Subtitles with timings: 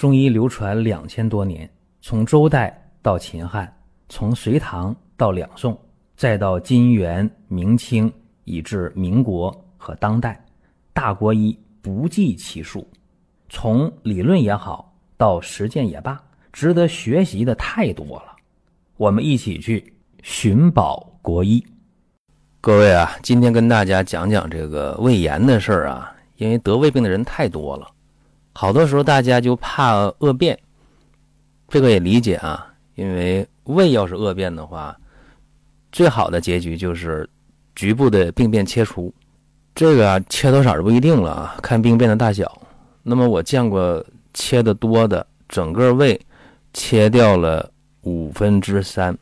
[0.00, 1.68] 中医流传两千多年，
[2.00, 3.70] 从周代到秦汉，
[4.08, 5.78] 从隋唐到两宋，
[6.16, 8.10] 再到金元明清，
[8.44, 10.42] 以至民国和当代，
[10.94, 12.88] 大国医不计其数。
[13.50, 16.18] 从理论也好，到实践也罢，
[16.50, 18.34] 值得学习的太多了。
[18.96, 19.92] 我们一起去
[20.22, 21.62] 寻宝国医。
[22.62, 27.86] 各位啊，今天跟大家讲讲这个胃炎的事儿啊，因为得胃病的人太多了。
[28.52, 30.58] 好多时候大家就怕恶变，
[31.68, 32.66] 这个也理解啊。
[32.96, 34.94] 因为胃要是恶变的话，
[35.90, 37.28] 最好的结局就是
[37.74, 39.12] 局部的病变切除。
[39.74, 42.60] 这个啊，切多少是不一定了啊，看病变的大小。
[43.02, 44.04] 那么我见过
[44.34, 46.20] 切的多的，整个胃
[46.74, 47.70] 切掉了
[48.02, 49.16] 五分之三。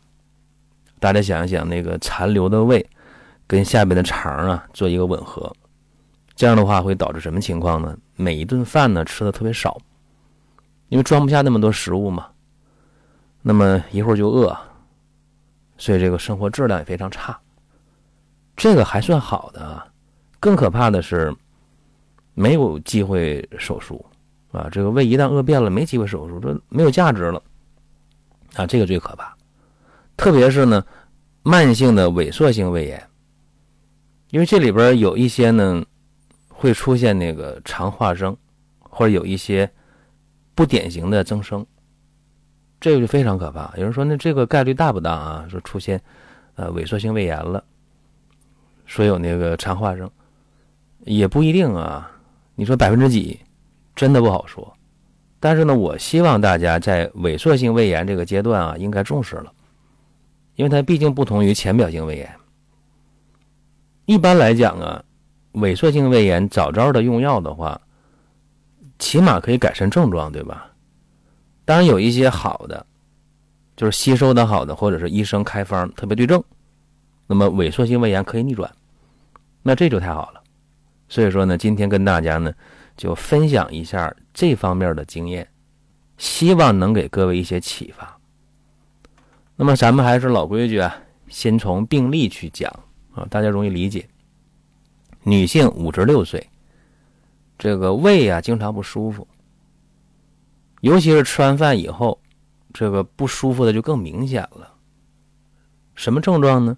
[0.98, 2.84] 大家想一想，那个残留的胃
[3.46, 5.54] 跟下边的肠啊做一个吻合。
[6.34, 7.96] 这样的话会导致什么情况呢？
[8.21, 9.81] 每一顿饭呢吃的特别少，
[10.88, 12.27] 因为装不下那么多食物嘛。
[13.43, 14.55] 那么一会儿就饿，
[15.77, 17.38] 所以这个生活质量也非常差。
[18.57, 19.80] 这个还算好的，
[20.41, 21.33] 更可怕的是
[22.35, 24.05] 没有机会手术
[24.51, 24.69] 啊！
[24.69, 27.41] 这个胃一旦饿变了，没机会手术，这没有价值了
[28.55, 28.66] 啊！
[28.66, 29.32] 这个最可怕，
[30.16, 30.85] 特别是呢
[31.45, 33.09] 慢性的萎缩性胃炎，
[34.30, 35.85] 因为这里边有一些呢。
[36.60, 38.37] 会出现那个肠化生，
[38.80, 39.70] 或者有一些
[40.56, 41.64] 不典型的增生，
[42.80, 43.73] 这个就非常可怕。
[43.76, 45.46] 有人说，那这个概率大不大啊？
[45.48, 46.02] 说出现
[46.56, 47.62] 呃萎缩性胃炎了，
[48.86, 50.10] 说有那个肠化生，
[51.04, 52.10] 也不一定啊。
[52.56, 53.38] 你说百分之几，
[53.95, 54.76] 真的不好说。
[55.38, 59.52] 但是呢，我希望大家在萎缩性胃炎这个阶段啊，应该重视了，
[60.56, 62.29] 因为它毕竟不同于浅表性胃炎。
[64.06, 65.04] 一般来讲啊。
[65.53, 67.81] 萎缩性胃炎早早的用药的话，
[68.99, 70.71] 起码可以改善症状，对吧？
[71.65, 72.87] 当然有一些好的，
[73.76, 76.42] 就是吸收的好的，或者是医生开方特别对症，
[77.26, 78.70] 那么萎缩性胃炎可以逆转，
[79.62, 80.42] 那这就太好了。
[81.09, 82.53] 所以说呢，今天跟大家呢
[82.97, 85.48] 就分享一下这方面的经验，
[86.16, 88.19] 希望能给各位一些启发。
[89.56, 90.97] 那么咱们还是老规矩啊，
[91.28, 92.70] 先从病例去讲
[93.15, 94.09] 啊，大家容易理解。
[95.28, 96.49] 女性五十六岁，
[97.59, 99.28] 这个胃啊经常不舒服，
[100.81, 102.19] 尤其是吃完饭以后，
[102.72, 104.72] 这个不舒服的就更明显了。
[105.94, 106.77] 什么症状呢？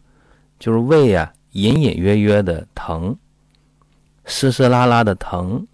[0.59, 3.17] 就是胃啊隐隐约约的疼，
[4.25, 5.65] 丝丝拉拉的疼，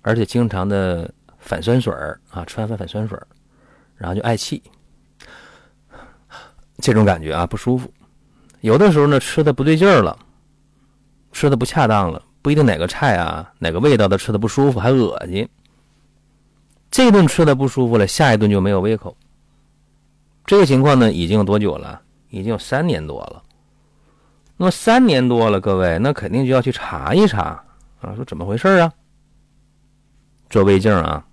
[0.00, 1.92] 而且经常的反酸水
[2.30, 3.18] 啊，吃完饭反酸水
[3.96, 4.62] 然后就嗳气，
[6.78, 7.92] 这种感觉啊不舒服。
[8.62, 10.18] 有的时候呢吃的不对劲儿了。
[11.32, 15.48] 吃的不恰当了，不一定哪个菜啊，哪个味道的吃的不舒服，还恶心。
[16.90, 19.16] 这顿吃的不舒服了，下一顿就没有胃口。
[20.44, 22.02] 这个情况呢，已经有多久了？
[22.30, 23.42] 已经有三年多了。
[24.56, 27.64] 那么三年多了，各位，那肯定就要去查一查
[28.00, 28.92] 啊，说怎么回事啊？
[30.48, 31.24] 做胃镜啊，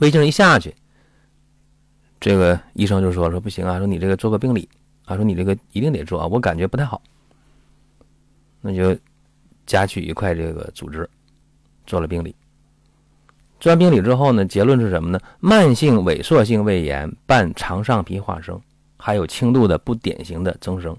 [0.00, 0.74] 胃镜一下去，
[2.20, 4.68] 这个医生就说说不行啊，说你这个做个病理
[5.04, 7.00] 啊，说你这个一定得做啊，我感觉不太好。
[8.62, 8.96] 那就
[9.66, 11.08] 夹取一块这个组织，
[11.86, 12.34] 做了病理。
[13.60, 15.20] 做完病理之后呢，结论是什么呢？
[15.38, 18.60] 慢性萎缩性胃炎伴肠上皮化生，
[18.96, 20.96] 还有轻度的不典型的增生。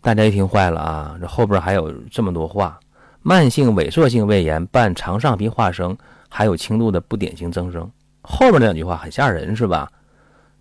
[0.00, 1.18] 大家一听坏了啊！
[1.20, 2.78] 这后边还有这么多话：
[3.22, 5.96] 慢性萎缩性胃炎伴肠上皮化生，
[6.28, 7.90] 还有轻度的不典型增生。
[8.22, 9.90] 后边两句话很吓人，是吧？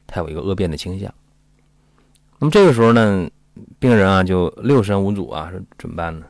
[0.08, 1.12] 它有一个恶变的倾向。
[2.38, 3.28] 那么这个时候呢？
[3.80, 6.26] 病人啊，就六神无主啊，说怎么办呢？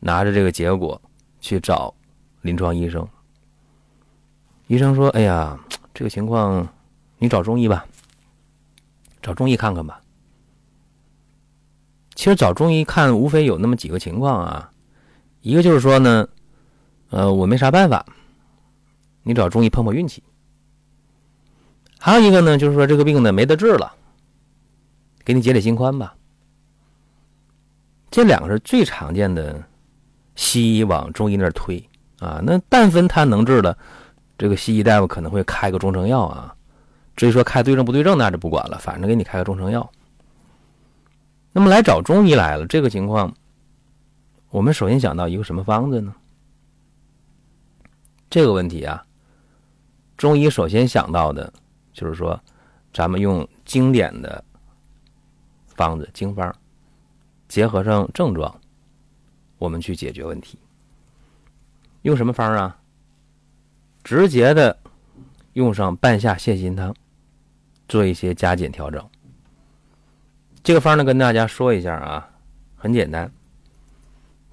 [0.00, 1.00] 拿着这个结果
[1.40, 1.94] 去找
[2.42, 3.06] 临床医生。
[4.66, 5.58] 医生说：“哎呀，
[5.92, 6.66] 这个情况
[7.18, 7.86] 你找中医吧，
[9.22, 10.00] 找中医看看吧。”
[12.14, 14.70] 其实找中医看，无非有那么几个情况啊。
[15.42, 16.28] 一个就是说呢，
[17.10, 18.06] 呃，我没啥办法，
[19.22, 20.22] 你找中医碰碰运气。
[21.98, 23.94] 还有一个呢，就是说这个病呢没得治了。
[25.24, 26.14] 给你解解心宽吧。
[28.10, 29.60] 这两个是最常见的，
[30.36, 31.82] 西医往中医那儿推
[32.20, 32.40] 啊。
[32.44, 33.76] 那但凡他能治的，
[34.38, 36.54] 这个西医大夫可能会开个中成药啊。
[37.16, 39.90] 至于说开对症不对症，那就不管了，反正给你开个中成药。
[41.52, 43.34] 那么来找中医来了，这个情况，
[44.50, 46.14] 我们首先想到一个什么方子呢？
[48.30, 49.04] 这个问题啊，
[50.16, 51.52] 中医首先想到的
[51.92, 52.38] 就是说，
[52.92, 54.44] 咱们用经典的。
[55.74, 56.54] 方子经方，
[57.48, 58.60] 结合上症状，
[59.58, 60.58] 我们去解决问题。
[62.02, 62.78] 用什么方啊？
[64.02, 64.76] 直接的
[65.54, 66.94] 用上半夏泻心汤，
[67.88, 69.02] 做一些加减调整。
[70.62, 72.30] 这个方呢，跟大家说一下啊，
[72.76, 73.32] 很简单：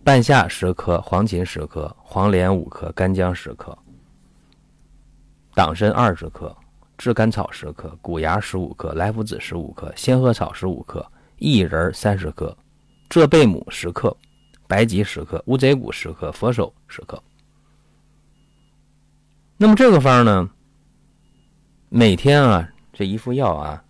[0.04, 3.78] 半夏十克，黄芩十克，黄连五克，干姜十克，
[5.54, 6.56] 党参二十克，
[7.02, 11.04] 炙甘草十克，谷芽十五克，莱菔子十五克，仙鹤草十五克，
[11.40, 12.56] 薏仁三十克，
[13.10, 14.16] 浙贝母十克，
[14.68, 17.20] 白及十克，乌贼骨十克，佛手十克。
[19.58, 20.48] 那么这个方呢，
[21.90, 23.84] 每天啊，这一副药啊，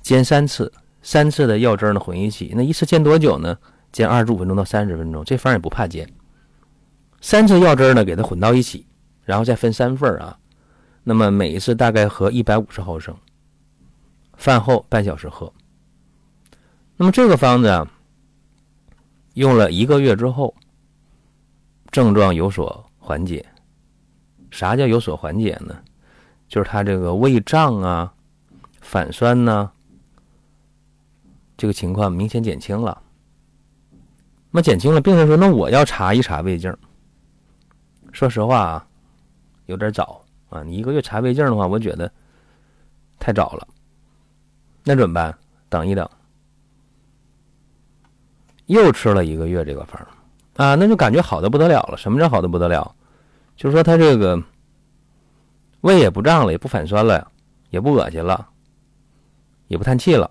[0.00, 0.72] 煎三次，
[1.02, 2.54] 三次的药汁呢混一起。
[2.56, 3.54] 那一次煎多久呢？
[3.92, 5.22] 煎二十五分钟到三十分钟。
[5.26, 6.10] 这方也不怕煎，
[7.20, 8.86] 三次药汁呢给它混到一起，
[9.26, 10.38] 然后再分三份啊。
[11.02, 13.16] 那么每一次大概喝一百五十毫升，
[14.34, 15.52] 饭后半小时喝。
[16.96, 17.90] 那么这个方子啊，
[19.34, 20.54] 用了一个月之后，
[21.90, 23.44] 症状有所缓解。
[24.50, 25.76] 啥叫有所缓解呢？
[26.48, 28.12] 就是他这个胃胀啊、
[28.80, 29.70] 反酸呢，
[31.56, 33.00] 这个情况明显减轻了。
[34.50, 36.76] 那么减轻了，病人说：“那我要查一查胃镜。”
[38.12, 38.86] 说实话啊，
[39.66, 40.20] 有点早
[40.50, 40.62] 啊。
[40.62, 42.12] 你一个月查胃镜的话，我觉得
[43.18, 43.66] 太早了。
[44.84, 45.36] 那怎么办？
[45.68, 46.08] 等一等。
[48.66, 50.00] 又吃了一个月这个方
[50.54, 51.96] 啊，那就感觉好的不得了了。
[51.96, 52.94] 什么叫好的不得了？
[53.56, 54.40] 就是说，他这个
[55.80, 57.30] 胃也不胀了，也不反酸了，
[57.70, 58.48] 也不恶心了，
[59.68, 60.30] 也不叹气了，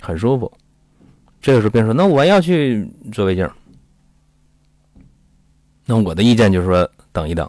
[0.00, 0.50] 很舒服。
[1.40, 3.48] 这个时候，病人说：“那我要去做胃镜。”
[5.86, 7.48] 那我的意见就是说，等一等。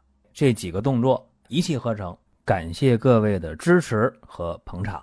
[0.33, 2.15] 这几个动作一气呵成。
[2.43, 5.01] 感谢各位的支持和捧场。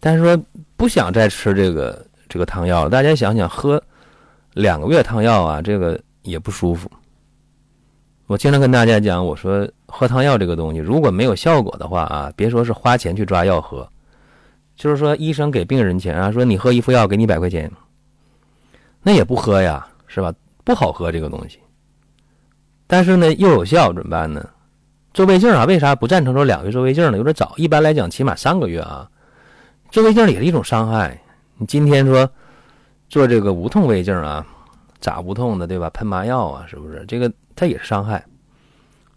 [0.00, 0.44] 但是说
[0.76, 3.82] 不想再吃这个这个汤药了，大家想想，喝
[4.52, 6.90] 两个月汤药啊，这个也不舒服。
[8.26, 13.88] 我经常跟大家讲，我说喝汤药这个东西，如果没有效果的话啊，别说是花钱去抓药喝，
[14.74, 17.70] 就是说医生给病人钱啊，说你喝一副药给你百块钱，
[19.02, 20.34] 那也不喝呀，是吧？
[20.64, 21.60] 不好喝这个东西，
[22.92, 24.46] 但是呢又有效，怎么办呢？
[25.14, 27.16] 做胃镜啊，为啥不赞成说两个月做胃镜呢？
[27.16, 29.08] 有点早，一般来讲起码三个月啊。
[29.90, 31.18] 做胃镜也是一种伤害，
[31.56, 32.28] 你今天说
[33.08, 34.46] 做这个无痛胃镜啊，
[35.00, 35.88] 咋无痛的，对吧？
[35.88, 37.02] 喷麻药啊，是不是？
[37.08, 37.32] 这个。
[37.54, 38.22] 它也是伤害，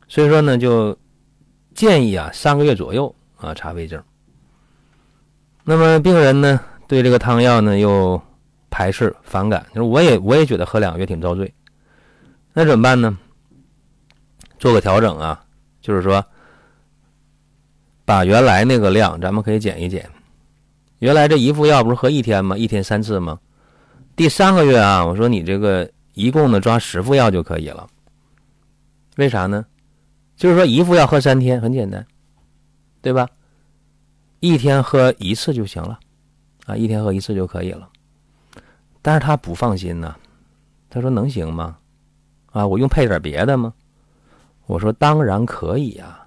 [0.07, 0.97] 所以说呢，就
[1.73, 4.01] 建议啊，三个月左右啊查胃镜。
[5.65, 8.21] 那么病人呢，对这个汤药呢又
[8.69, 11.53] 排斥反感，就是我也我也觉得喝两个月挺遭罪，
[12.53, 13.17] 那怎么办呢？
[14.57, 15.43] 做个调整啊，
[15.81, 16.23] 就是说
[18.05, 20.09] 把原来那个量咱们可以减一减。
[20.99, 22.57] 原来这一副药不是喝一天吗？
[22.57, 23.39] 一天三次吗？
[24.15, 27.87] 第三个月啊，我说你这个一共呢抓十副药就可以了。
[29.17, 29.65] 为啥呢？
[30.35, 32.05] 就是说一副药喝三天，很简单，
[33.01, 33.27] 对吧？
[34.39, 35.99] 一天喝一次就行了，
[36.65, 37.89] 啊，一天喝一次就可以了。
[39.01, 40.15] 但是他不放心呐，
[40.89, 41.77] 他说能行吗？
[42.51, 43.73] 啊，我用配点别的吗？
[44.65, 46.25] 我说当然可以呀，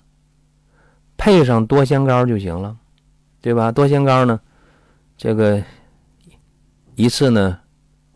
[1.17, 2.77] 配上多香膏就行了，
[3.41, 3.71] 对吧？
[3.73, 4.41] 多香膏呢，
[5.17, 5.63] 这个
[6.95, 7.59] 一次呢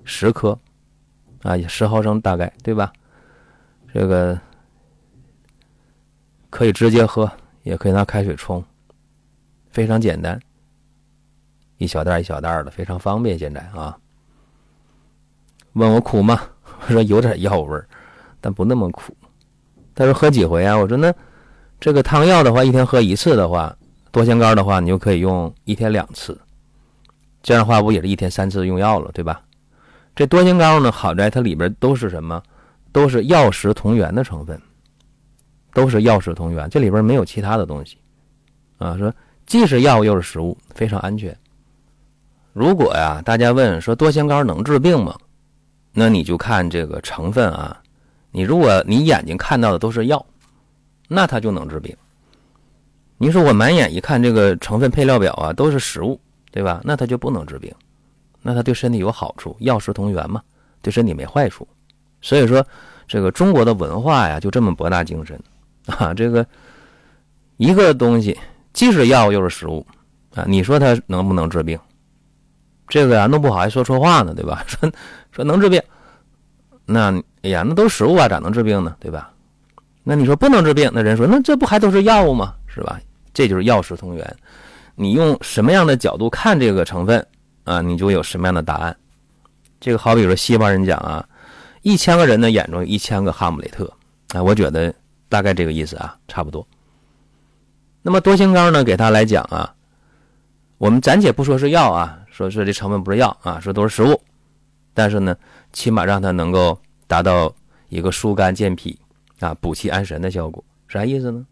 [0.04, 0.58] 十颗，
[1.42, 2.92] 啊，十毫升大概，对吧？
[3.92, 4.38] 这个。
[6.50, 8.62] 可以直接喝，也可以拿开水冲，
[9.70, 10.38] 非常简单，
[11.78, 13.38] 一小袋一小袋的，非常方便。
[13.38, 13.98] 现在啊，
[15.72, 16.38] 问我苦吗？
[16.86, 17.88] 我说有点药味儿，
[18.38, 19.16] 但不那么苦。
[19.94, 20.76] 他说喝几回啊？
[20.76, 21.12] 我说那
[21.80, 23.74] 这个汤药的话，一天喝一次的话，
[24.10, 26.40] 多香膏的话，你就可以用一天两次，
[27.42, 29.42] 这样的话不也是一天三次用药了，对吧？
[30.14, 32.42] 这多香膏呢，好在它里边都是什么？
[32.92, 34.60] 都是药食同源的成分。
[35.74, 37.96] 都是药食同源，这里边没有其他的东西，
[38.76, 39.10] 啊，说
[39.46, 41.34] 既是药又是食物，非常安全。
[42.52, 45.16] 如果呀，大家问说多香膏能治病吗？
[45.94, 47.81] 那你就看这个成分啊，
[48.32, 50.26] 你如果你眼睛看到的都是药，
[51.06, 51.96] 那它就能治病。
[53.18, 56.20] 你说我满眼一看这个成分配料表啊都是食物，
[56.50, 56.80] 对吧？
[56.82, 57.72] 那它就不能治病，
[58.40, 60.42] 那它对身体有好处，药食同源嘛，
[60.80, 61.68] 对身体没坏处。
[62.20, 62.66] 所以说。
[63.08, 65.38] 这个中国的文化呀，就这么博大精深
[65.84, 66.14] 啊！
[66.14, 66.46] 这个
[67.58, 68.38] 一个东西
[68.72, 69.84] 既是药又是食物
[70.34, 71.78] 啊，你说它能不能治病？
[72.88, 74.64] 这个呀，弄不好还说错话呢，对吧？
[74.66, 74.90] 说
[75.30, 75.82] 说能治病，
[76.84, 77.12] 那
[77.42, 78.96] 哎呀，那都是食物啊，咋能治病呢？
[79.00, 79.30] 对吧？
[80.02, 82.54] 那你说不能治病，那人说那这不还都是药物吗？
[82.66, 83.00] 是吧？
[83.32, 84.36] 这就是药食同源。
[84.94, 87.26] 你用什么样的角度看这个成分
[87.64, 88.96] 啊，你就有什么样的答案。
[89.80, 91.26] 这个好比说西方人讲啊。
[91.84, 93.92] 一千个人的眼中一千个哈姆雷特，
[94.34, 94.94] 啊，我觉得
[95.28, 96.64] 大概这个意思啊，差不多。
[98.02, 99.74] 那么多星膏呢，给他来讲啊，
[100.78, 104.22] 我们暂且不说是药啊，说说这成分不是药啊，说都是食物，
[104.94, 105.36] 但是呢，
[105.72, 107.54] 起码让他能够达到
[107.88, 108.98] 一个疏肝健脾
[109.40, 111.46] 啊、补气安神的效果，啥意思呢？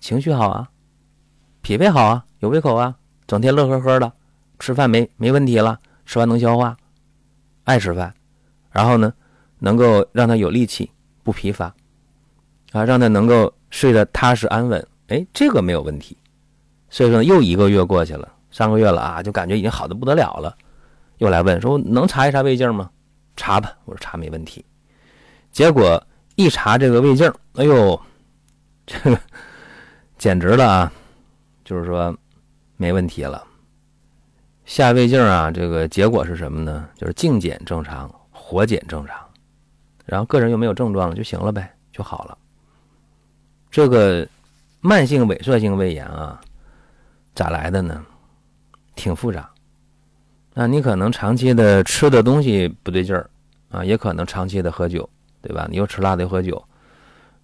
[0.00, 0.68] 情绪好啊，
[1.62, 2.94] 脾胃好啊，有胃口啊，
[3.26, 4.12] 整天乐呵呵的，
[4.58, 6.76] 吃饭没没问题了，吃完能消化，
[7.64, 8.14] 爱吃饭，
[8.70, 9.12] 然后呢？
[9.58, 10.90] 能够让他有力气，
[11.22, 11.74] 不疲乏，
[12.72, 16.14] 啊，让他能够睡得踏实安稳，哎，这个没有问题。
[16.90, 20.54] 所以说又一个月过去了，上个月了啊，就感觉已经好的不得了了，
[21.18, 22.90] 又来问说能查一查胃镜吗？
[23.36, 24.64] 查吧，我说查没问题。
[25.50, 26.02] 结果
[26.34, 28.00] 一查这个胃镜，哎呦，
[28.86, 29.20] 这个
[30.18, 30.92] 简直了啊，
[31.64, 32.16] 就是说
[32.76, 33.42] 没问题了。
[34.64, 36.88] 下胃镜啊，这个结果是什么呢？
[36.96, 39.16] 就是镜检正常，活检正常。
[40.04, 42.36] 然后个人又没有症状了就行了呗，就好了。
[43.70, 44.26] 这个
[44.80, 46.40] 慢性萎缩性胃炎啊，
[47.34, 48.04] 咋来的呢？
[48.94, 49.50] 挺复杂。
[50.58, 53.28] 那你可能长期的吃的东西不对劲儿
[53.68, 55.06] 啊，也可能长期的喝酒，
[55.42, 55.68] 对吧？
[55.70, 56.64] 你又吃辣的又喝酒，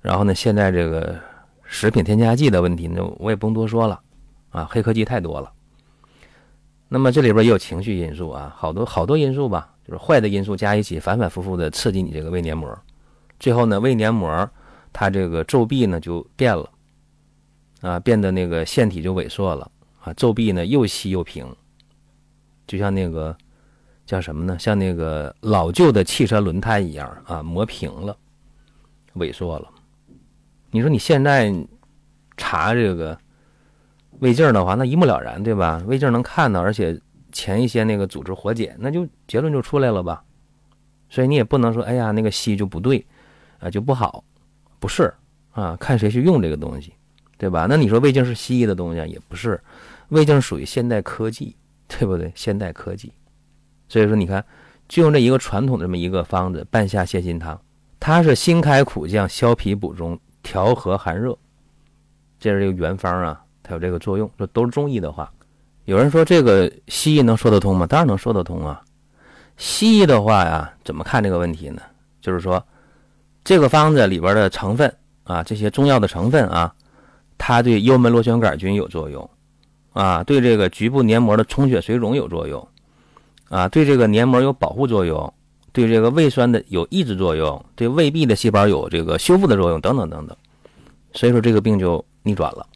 [0.01, 1.15] 然后呢，现在这个
[1.63, 4.01] 食品添加剂的问题，呢我也不用多说了
[4.49, 5.53] 啊，黑科技太多了。
[6.89, 9.69] 那么这里边也有情绪因素啊，好多好多因素吧。
[9.87, 12.75] 就是坏的因素加一起，反反复复的刺激你这个胃黏膜，
[13.39, 14.49] 最后呢，胃黏膜
[14.91, 16.71] 它这个皱壁呢就变了，
[17.83, 21.45] 啊，变得那个腺体就萎缩了，啊，皱壁呢又细又平，
[22.67, 23.37] 就像那个
[24.07, 24.59] 叫什么呢？
[24.59, 28.17] 像那个老旧的汽车轮胎一样啊，磨平了，
[29.15, 29.69] 萎缩了。
[30.71, 31.53] 你说你现在
[32.37, 33.19] 查这个
[34.21, 35.83] 胃镜的话，那一目了然，对吧？
[35.87, 37.01] 胃镜能看到，而且。
[37.35, 40.23] 前一些那个组织活检，那就结论就出来了吧，
[41.09, 43.03] 所以你也不能说，哎呀，那个西医就不对，
[43.59, 44.23] 啊就不好，
[44.79, 45.11] 不是
[45.53, 46.93] 啊，看谁去用这个东西，
[47.39, 47.67] 对吧？
[47.67, 49.59] 那你说胃镜是西医的东西，也不是，
[50.11, 51.57] 胃镜属于现代科技，
[51.99, 52.33] 对不对？
[52.35, 53.13] 现代科技，
[53.89, 54.45] 所以说你看，
[54.89, 57.61] 就用这一个传统这么一个方子，半夏泻心汤，
[58.01, 61.37] 它是辛开苦降，消脾补中，调和寒热，
[62.39, 64.31] 这是这个原方啊，它有这个作用。
[64.39, 65.33] 这都是中医的话。
[65.85, 67.87] 有人说这个西医能说得通吗？
[67.87, 68.83] 当然能说得通啊。
[69.57, 71.83] 西医的话呀，怎么看这个问题呢？
[72.21, 72.65] 就是说，
[73.45, 74.93] 这个方子里边的成分
[75.25, 76.75] 啊，这些中药的成分啊，
[77.37, 79.29] 它对幽门螺旋杆菌有作用，
[79.93, 82.67] 啊，对这个局部黏膜的充血水肿有作用，
[83.49, 85.33] 啊，对这个黏膜有保护作用，
[85.73, 90.37] 对这个胃酸的有抑制作用，对胃壁的细胞有这个修复的作用，等等等等。
[91.13, 92.67] 所以说这个病就逆转了。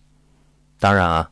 [0.78, 1.30] 当然啊。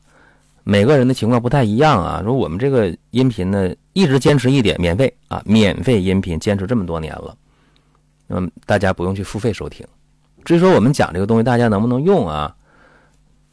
[0.66, 2.22] 每个人的情况不太一样啊。
[2.24, 7.36] 说我们这个音频呢，一直坚持一点，免费啊，免费音频坚持这么多年了，
[8.26, 9.86] 那么大家不用去付费收听。
[10.42, 12.56] 至于说我们讲这个东西，大家能不能用啊？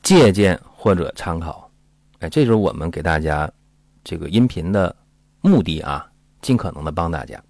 [0.02, 1.70] 借鉴或者参考，
[2.22, 3.51] 哎，这就是我们给大家
[4.04, 4.96] 这个音频的
[5.42, 6.08] 目的啊，
[6.40, 7.42] 尽可能的帮大家。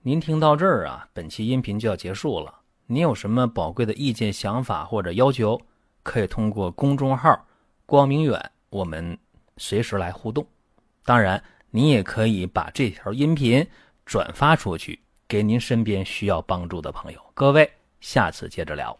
[0.00, 2.54] 您听到这儿啊，本期音频就要结束了。
[2.86, 5.60] 您有什么宝贵的意见、想法或者要求，
[6.02, 7.38] 可以通过公众号。
[7.84, 9.16] 光明远，我们
[9.58, 10.46] 随时来互动。
[11.04, 13.66] 当然，您也可以把这条音频
[14.06, 17.20] 转发出去，给您身边需要帮助的朋友。
[17.34, 17.70] 各位，
[18.00, 18.96] 下次接着聊。